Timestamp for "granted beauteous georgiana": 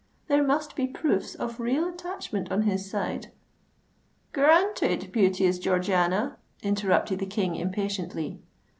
4.33-6.37